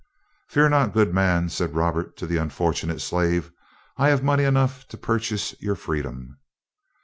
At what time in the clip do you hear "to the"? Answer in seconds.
2.17-2.37